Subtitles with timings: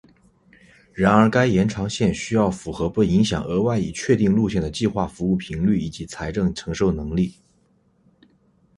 [0.93, 7.35] 然而该延长线需要符合不影响额外已确定路线的计划服务频率以及财政承受能力。